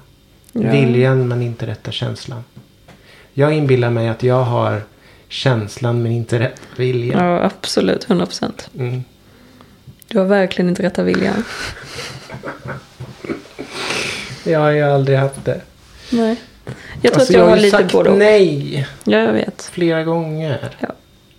[0.51, 0.71] Ja.
[0.71, 2.43] Viljan men inte rätta känslan.
[3.33, 4.81] Jag inbillar mig att jag har
[5.27, 7.25] känslan men inte rätt viljan.
[7.25, 8.05] Ja, absolut.
[8.09, 8.69] 100 procent.
[8.77, 9.03] Mm.
[10.07, 11.43] Du har verkligen inte rätta viljan.
[14.43, 15.61] Jag har ju aldrig haft det.
[16.09, 16.41] Nej.
[17.01, 19.69] Jag tror Alltså, att jag, har ju lite sagt både nej Ja, jag vet.
[19.71, 20.69] flera gånger.
[20.79, 20.87] Ja.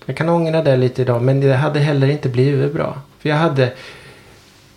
[0.06, 1.22] Jag kan ångra det lite idag.
[1.22, 2.98] Men det hade heller inte blivit bra.
[3.18, 3.72] För jag hade.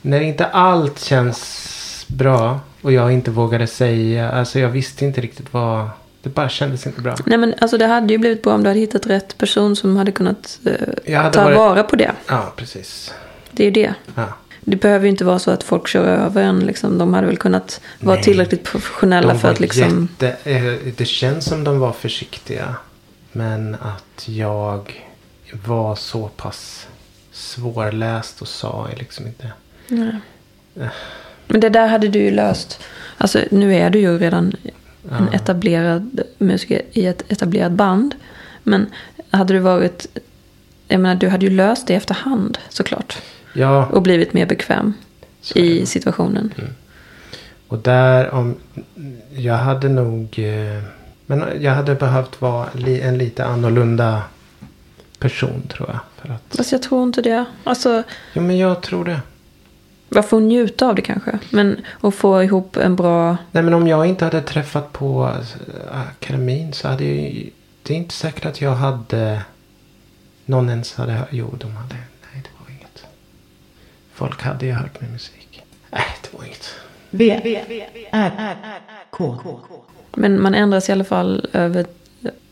[0.01, 2.59] När inte allt känns bra.
[2.81, 4.31] Och jag inte vågade säga.
[4.31, 5.89] Alltså jag visste inte riktigt vad.
[6.23, 7.15] Det bara kändes inte bra.
[7.25, 9.97] Nej men alltså det hade ju blivit bra om du hade hittat rätt person som
[9.97, 10.71] hade kunnat eh,
[11.05, 12.11] Jag hade ta varit- vara på det.
[12.27, 13.13] Ja, precis.
[13.51, 13.93] Det är ju det.
[14.15, 14.23] Ja.
[14.69, 16.59] Det behöver ju inte vara så att folk kör över en.
[16.59, 16.97] Liksom.
[16.97, 18.23] De hade väl kunnat vara Nej.
[18.23, 20.09] tillräckligt professionella för att liksom...
[20.21, 22.75] jätte, eh, det känns som de var försiktiga.
[23.31, 25.05] Men att jag
[25.65, 26.87] var så pass
[27.31, 29.51] svårläst och sa liksom inte.
[29.87, 30.15] Nej.
[31.47, 32.79] Men det där hade du ju löst.
[33.17, 34.55] Alltså nu är du ju redan
[35.11, 38.15] en etablerad musiker i ett etablerat band.
[38.63, 38.85] Men
[39.29, 40.07] hade du varit...
[40.87, 43.17] Jag menar, du hade ju löst det efterhand såklart.
[43.53, 44.93] Ja, Och blivit mer bekväm
[45.41, 46.53] så i situationen.
[47.67, 48.55] och där om.
[49.35, 50.39] Jag hade nog.
[50.39, 50.83] eh,
[51.25, 54.21] Men jag hade behövt vara en lite annorlunda
[55.19, 55.99] person tror jag.
[56.17, 57.45] För att, Fast jag tror inte det.
[57.63, 59.19] Alltså, ja men jag tror det.
[60.09, 61.39] varför hon njuta av det kanske.
[61.49, 63.37] Men att få ihop en bra...
[63.51, 65.33] Nej men om jag inte hade träffat på
[65.91, 67.49] eh, akademin så hade jag ju-
[67.83, 69.41] Det är inte säkert att jag hade.
[70.45, 71.21] Någon ens hade.
[71.31, 71.95] Jo de hade.
[71.95, 73.05] Nej det var inget.
[74.17, 75.63] Folk hade ju hört min musik.
[75.91, 76.69] Nej det var inget.
[77.09, 77.31] V,
[78.11, 78.31] R,
[79.09, 79.37] K.
[80.15, 81.85] Men man ändras i alla fall över...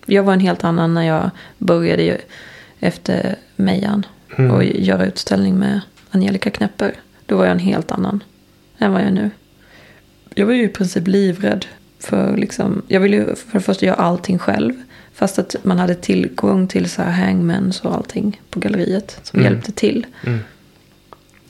[0.05, 2.17] Jag var en helt annan när jag började ju
[2.79, 4.05] efter Mejan.
[4.37, 4.51] Mm.
[4.51, 6.93] Och göra utställning med Angelica Knäpper.
[7.25, 8.23] Då var jag en helt annan
[8.77, 9.29] än vad jag är nu.
[10.35, 11.65] Jag var ju i princip livrädd.
[11.99, 14.73] För liksom, jag ville ju för det första göra allting själv.
[15.13, 19.19] Fast att man hade tillgång till så här hangmans och allting på galleriet.
[19.23, 19.51] Som Mm.
[19.53, 20.05] hjälpte till.
[20.25, 20.39] Mm.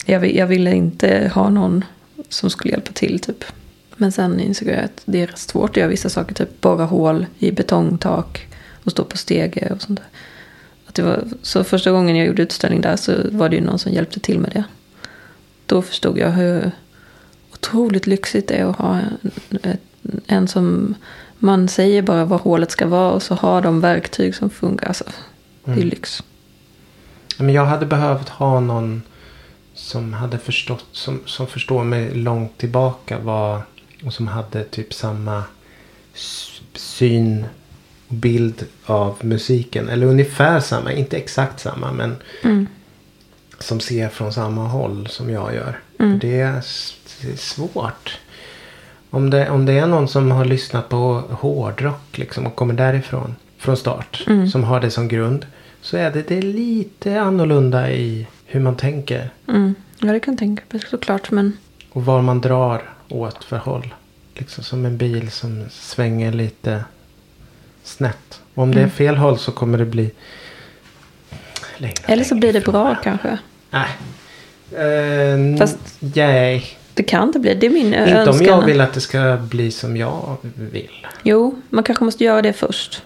[0.06, 1.84] Jag, jag ville inte ha någon
[2.30, 3.44] som skulle hjälpa till typ.
[3.96, 6.36] Men sen insåg jag att det är rätt svårt att göra vissa saker.
[6.36, 8.48] Typ borra hål i betongtak
[8.84, 10.08] och stå på stege och sånt där.
[10.88, 13.80] Att det var, så första gången jag gjorde utställning där så var det ju någon
[13.80, 14.64] som hjälpte till med det.
[15.66, 16.72] Då förstod jag hur
[17.54, 19.00] otroligt lyxigt det är att ha
[19.62, 19.78] en,
[20.28, 20.96] en som
[21.38, 24.88] man säger bara var hålet ska vara och så har de verktyg som funkar.
[24.88, 25.04] Alltså,
[25.64, 25.88] det är Mm.
[25.90, 26.24] lyx.
[27.38, 29.02] Men jag hade behövt ha någon
[29.76, 30.86] som hade förstått.
[30.92, 33.20] Som, som förstår mig långt tillbaka.
[33.20, 33.62] Vad,
[34.06, 35.44] och som hade typ samma
[36.74, 37.46] syn
[38.08, 39.90] och bild av musiken.
[39.90, 40.92] Eller ungefär samma.
[40.94, 41.92] Inte exakt samma.
[41.92, 42.68] Men Mm.
[43.60, 45.80] som ser från samma håll som jag gör.
[46.00, 46.20] Mm.
[46.20, 46.64] För det, är,
[47.22, 48.20] det är svårt.
[49.10, 53.36] Om det, om det är någon som har lyssnat på hårdrock liksom, och kommer därifrån.
[53.58, 54.24] Från start.
[54.28, 54.48] Mm.
[54.50, 55.46] Som har det som grund.
[55.86, 59.30] Så är det, det är lite annorlunda i hur man tänker.
[59.48, 59.76] Mm.
[60.00, 61.32] Ja, det kan jag tänka mig såklart.
[61.32, 61.58] Men
[61.92, 63.94] Och var man drar åt för håll.
[64.34, 66.84] Liksom som en bil som svänger lite
[67.84, 68.42] snett.
[68.54, 68.92] Och om det är Mm.
[68.92, 70.12] fel håll så kommer det bli
[71.78, 73.38] längre Eller så blir det ifrån bra kanske.
[73.70, 73.88] Nej.
[74.86, 76.66] Uh, Fast- nej.
[76.94, 77.54] Det kan inte bli.
[77.56, 78.36] Det är min Inte önskan.
[78.40, 81.08] om jag vill att det ska bli som jag vill.
[81.24, 83.04] Jo, man kanske måste göra det först.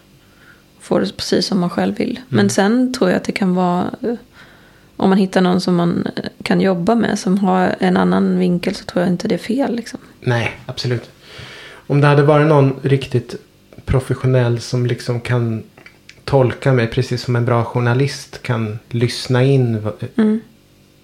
[0.90, 2.12] Få det precis som man själv vill.
[2.18, 2.24] Mm.
[2.30, 3.92] Men sen tror jag att det kan vara...
[4.02, 4.14] eh,
[4.98, 7.20] Om man hittar någon som man eh, kan jobba med.
[7.20, 9.76] Som har en annan vinkel så tror jag inte det är fel.
[9.76, 10.00] Liksom.
[10.22, 11.10] Nej, absolut.
[11.88, 13.36] Om det hade varit någon riktigt
[13.86, 15.64] professionell som liksom kan
[16.26, 20.40] tolka mig precis som en bra journalist kan lyssna in v- Mm.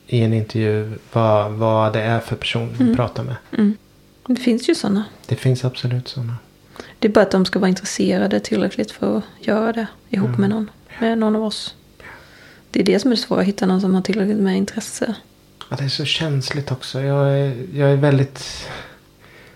[0.08, 2.96] i en intervju vad, vad det är för person Mm.
[2.96, 3.36] pratar med.
[3.58, 3.74] Mm.
[4.28, 5.04] Det finns ju sådana.
[5.28, 6.36] Det finns absolut sådana.
[7.00, 10.42] Det är bara att de ska vara intresserade tillräckligt för att göra det ihop Mm.
[10.42, 10.70] med någon.
[11.00, 11.76] Med någon av oss.
[12.72, 13.40] Det är det som är svårt.
[13.40, 15.16] Att hitta någon som har tillräckligt med intresse.
[15.70, 17.02] Ja, det är så känsligt också.
[17.02, 18.68] Jag är, jag är väldigt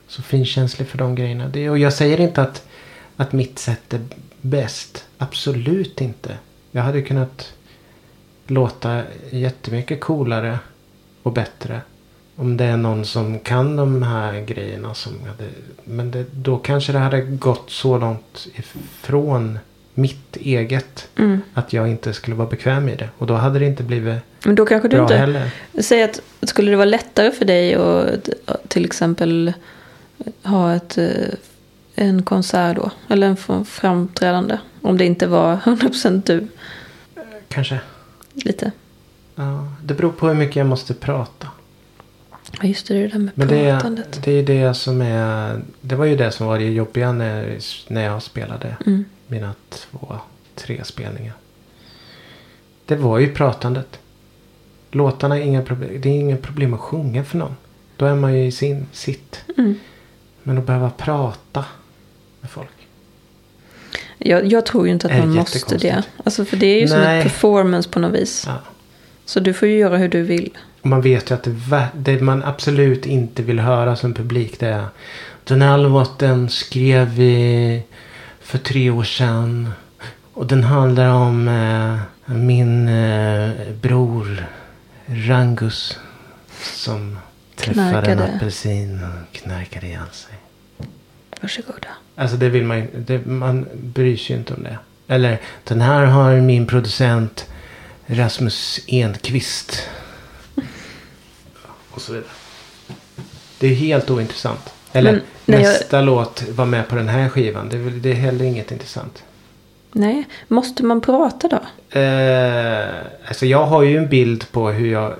[0.07, 1.47] så finkänslig för de grejerna.
[1.47, 2.67] Det, och jag säger inte att,
[3.15, 4.01] att mitt sätt är
[4.41, 5.05] bäst.
[5.17, 6.37] Absolut inte.
[6.71, 7.53] Jag hade kunnat
[8.47, 10.59] låta jättemycket coolare
[11.23, 11.81] och bättre.
[12.39, 14.93] Om det är någon som kan de här grejerna.
[14.93, 15.49] Som hade,
[15.83, 19.59] men det, då kanske det hade gått så långt ifrån
[19.93, 21.09] mitt eget.
[21.15, 21.41] Mm.
[21.53, 23.09] Att jag inte skulle vara bekväm i det.
[23.17, 25.15] Och då hade det inte blivit Men då kanske du bra inte...
[25.15, 25.51] heller.
[25.79, 28.29] Säg att skulle det vara lättare för dig att
[28.67, 29.53] till exempel
[30.43, 31.07] ha ett, eh,
[31.95, 32.91] en konsert då?
[33.07, 34.57] Eller en framträdande?
[34.81, 36.47] Om det inte var 100% du.
[37.47, 37.79] Kanske.
[38.33, 38.71] Lite.
[39.35, 41.47] Ja, det beror på hur mycket jag måste prata.
[42.61, 44.17] Ja just det, det är det där med Men det, pratandet.
[44.17, 45.61] är- det är det som är.
[45.81, 47.57] Det var ju det som var det jobbiga när,
[47.87, 49.05] när jag spelade Mm.
[49.27, 50.15] mina två,
[50.55, 51.33] tre spelningar.
[52.85, 53.99] Det var ju pratandet.
[54.91, 56.01] Låtarna är inga problem.
[56.01, 57.55] Det är inga problem att sjunga för någon.
[57.97, 59.41] Då är man ju i sin sitt.
[59.57, 59.75] Mm.
[60.43, 61.65] Men att behöva prata
[62.41, 62.69] med folk.
[64.17, 66.03] Jag, jag tror ju inte att man måste det.
[66.25, 67.17] Alltså för det är ju som Nej.
[67.19, 68.43] ett performance på något vis.
[68.47, 68.57] Ja.
[69.25, 70.57] Så du får ju göra hur du vill.
[70.81, 74.85] Man vet ju att det, det man absolut inte vill höra som publik det är.
[75.43, 77.83] Den här låten skrev vi
[78.39, 79.69] för tre år sedan.
[80.33, 84.45] Och den handlar om eh, min eh, bror
[85.05, 85.99] Rangus.
[86.61, 87.17] Som
[87.55, 88.23] träffade Knarkade.
[88.23, 90.35] en apelsin och knarkade ihjäl sig.
[91.41, 91.87] Varsågoda.
[92.15, 94.77] Alltså det vill man det, Man bryr sig ju inte om det.
[95.07, 97.45] Eller den här har min producent
[98.05, 99.89] Rasmus Enqvist.
[101.99, 102.27] Och så vidare.
[103.59, 104.73] Det är helt ointressant.
[104.91, 107.69] Eller Men när jag- nästa låt var med på den här skivan.
[107.69, 109.23] Det är, det är heller inget intressant.
[109.91, 111.59] Nej, måste man prata då?
[111.99, 112.87] Eh,
[113.27, 115.13] alltså jag har ju en bild på hur jag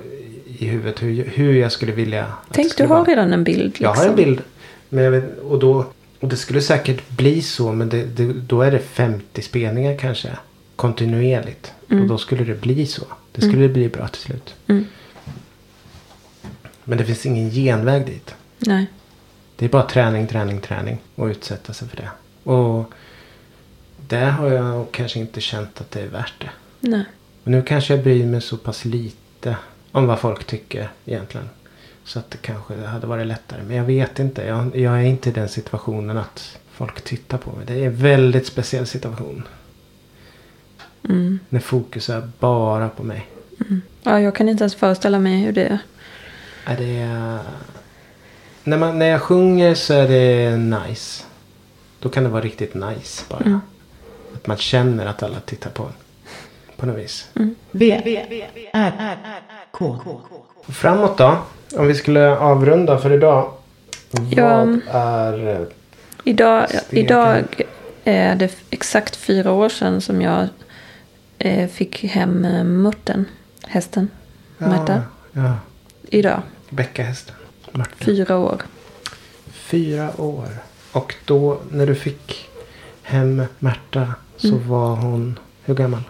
[0.58, 3.04] i huvudet hur, hur jag skulle vilja Tänk, du har vara.
[3.04, 3.64] redan en bild.
[3.64, 3.84] Liksom.
[3.84, 4.42] Jag har en bild.
[4.90, 5.86] Men vet, och, då,
[6.20, 7.72] och det skulle säkert bli så.
[7.74, 10.30] Men det, det, då är det 50 spelningar kanske.
[10.76, 11.72] Kontinuerligt.
[11.90, 13.02] Och då skulle det bli så.
[13.32, 14.54] Det skulle bli bra till slut.
[14.68, 14.86] Mm.
[16.90, 18.36] Men det finns ingen genväg dit.
[18.58, 18.86] Nej.
[19.56, 21.02] Det är bara träning, träning, träning.
[21.16, 22.10] Och utsätta sig för det.
[22.52, 22.94] Och
[24.08, 26.50] där har jag kanske inte känt att det är värt det.
[26.80, 27.06] Nej.
[27.44, 29.58] Och nu kanske jag bryr mig så pass lite
[29.92, 31.50] om vad folk tycker egentligen.
[32.04, 33.64] Så att det kanske hade varit lättare.
[33.64, 34.46] Men jag vet inte.
[34.46, 37.66] Jag, jag är inte i den situationen att folk tittar på mig.
[37.66, 39.44] Det är en väldigt speciell situation.
[41.10, 41.40] Mm.
[41.50, 43.28] När fokus är bara på mig.
[44.04, 45.80] Ja, jag kan inte ens föreställa mig hur det
[46.74, 46.78] är.
[46.78, 47.40] Det...
[48.64, 51.24] När, man, när jag sjunger så är det nice.
[52.00, 53.40] Då kan det vara riktigt nice bara.
[53.46, 53.60] Mm.
[54.36, 55.94] Att man känner att alla tittar på en.
[56.78, 57.30] På något vis.
[57.72, 58.02] V,
[58.74, 59.18] R,
[59.72, 59.98] K.
[60.66, 61.38] Och framåt då?
[61.78, 63.52] Om vi skulle avrunda för idag.
[64.30, 64.58] Ja.
[64.66, 65.48] Vad är...
[65.62, 65.68] eh,
[66.24, 67.06] Idag, Stegen.
[67.06, 67.44] idag
[68.04, 70.48] är det exakt fyra år sedan som jag
[71.38, 73.26] eh, fick hem eh, muttern,
[73.68, 74.10] hästen,
[74.58, 75.02] Märta.
[75.32, 75.54] Ja,
[76.12, 77.36] Idag, Bäckahästen.
[77.72, 78.06] Martin.
[78.16, 78.62] fyra år.
[79.52, 80.48] Fyra år.
[80.92, 82.50] Och då när du fick
[83.02, 84.68] hem Märta så Mm.
[84.70, 86.02] var hon hur gammal?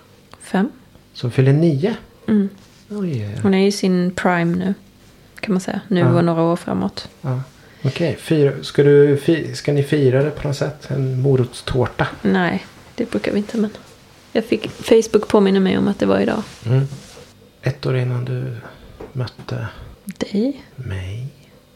[0.41, 0.69] Fem.
[1.13, 1.95] Så hon fyllde nio?
[2.27, 2.49] Mm.
[2.89, 3.37] Oj.
[3.43, 4.73] Hon är i sin prime nu,
[5.39, 5.81] kan man säga.
[5.87, 6.13] Nu Ja.
[6.13, 7.09] och några år framåt.
[7.21, 7.41] Ja.
[7.83, 8.51] Okej, fyra.
[8.63, 9.17] Ska, du,
[9.55, 10.91] ska ni fira det på något sätt?
[10.91, 12.07] En morotstårta?
[12.21, 13.57] Nej, det brukar vi inte.
[13.57, 13.69] Men
[14.31, 16.43] jag fick Facebook påminna mig om att det var idag.
[16.65, 16.87] Mm.
[17.61, 18.55] Ett år innan du
[19.13, 19.67] mötte
[20.17, 20.63] Dig?
[20.75, 21.27] mig.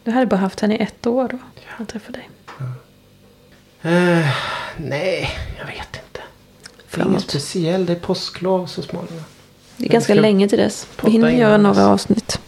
[0.03, 1.39] Du hade bara haft henne i ett år då.
[1.79, 2.29] Jag träffade dig.
[3.81, 4.27] Eh,
[4.77, 6.01] nej, jag vet inte.
[6.13, 6.21] Det är
[6.77, 7.21] inget Framåt.
[7.21, 7.87] speciellt.
[7.87, 9.23] Det är påsklov så småningom.
[9.77, 10.87] Det är ganska ska länge till dess.
[11.03, 12.39] Vi hinner in göra några avsnitt.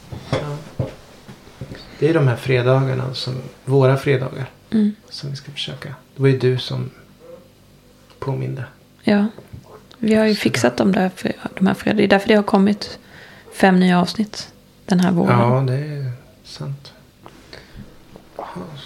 [1.99, 4.95] Det är de här fredagarna, som, våra fredagar, Mm.
[5.09, 5.95] som vi ska försöka.
[6.15, 6.89] Det var ju du som
[8.19, 8.65] påminde.
[9.03, 9.25] Ja.
[9.97, 11.11] Vi har ju fixat de, där,
[11.57, 11.97] de här fredagarna.
[11.97, 12.99] Det är därför det har kommit
[13.53, 14.47] fem nya avsnitt
[14.85, 15.39] den här våren.
[15.39, 16.11] Ja, det är
[16.43, 16.93] sant.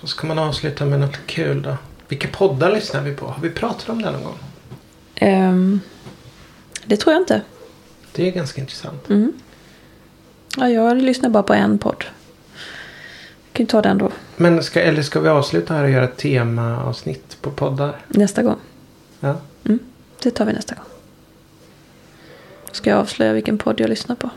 [0.01, 1.77] Så ska man avsluta med något kul då.
[2.07, 3.25] Vilka poddar lyssnar vi på?
[3.25, 4.38] Har vi pratat om det någon gång?
[5.15, 5.79] Ehm,
[6.85, 7.41] det tror jag inte.
[8.12, 9.09] Det är ganska intressant.
[9.09, 9.33] Mm.
[10.57, 12.03] Ja, jag lyssnar bara på en podd.
[13.45, 16.03] Jag kan ju ta den då Men ska, eller ska vi avsluta här och göra
[16.03, 17.95] ett temaavsnitt på poddar?
[18.07, 18.57] nästa gång.
[19.19, 19.35] Ja.
[19.65, 19.79] Mm.
[20.23, 20.85] Det tar vi nästa gång.
[22.71, 24.29] Ska jag avslöja vilken podd jag lyssnar på?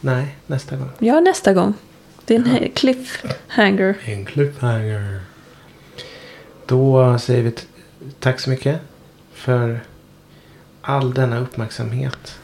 [0.00, 0.88] Nej, nästa gång.
[0.98, 1.74] Ja, nästa gång.
[2.24, 3.96] Det är en he- cliffhanger.
[4.04, 5.20] En cliffhanger.
[6.66, 7.52] Då säger vi
[8.20, 8.80] tack så mycket
[9.32, 9.80] för
[10.80, 12.38] all denna uppmärksamhet.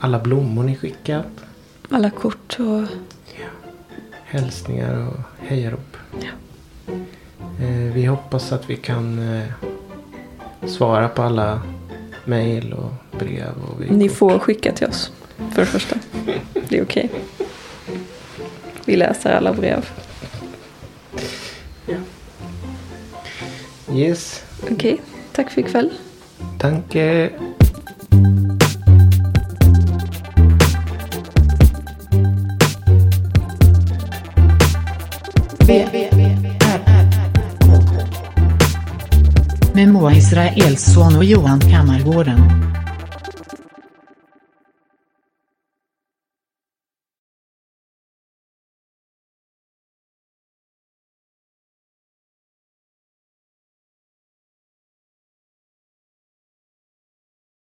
[0.00, 1.26] Alla blommor ni skickat.
[1.90, 2.84] Alla kort och...
[4.24, 5.96] Hälsningar och hejarop.
[6.20, 6.28] Ja.
[7.60, 9.44] Eh, vi hoppas att vi kan eh,
[10.66, 11.62] svara på alla
[12.24, 13.52] mejl och brev.
[13.70, 13.80] Och.
[13.90, 15.12] Ni får skicka till oss.
[15.52, 15.96] För det första.
[16.68, 17.10] Det är okej.
[18.84, 19.88] Vi läser alla brev.
[23.94, 24.44] Yes.
[24.70, 25.00] Okej,
[25.32, 25.90] tack för ikväll.
[26.58, 27.30] Danke.
[35.58, 36.80] V, R,
[37.60, 37.72] K.
[39.74, 42.40] Med Moa Israelsson och Johan Kammargården.